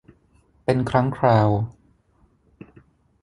[0.63, 1.49] เป็นครั้งคราว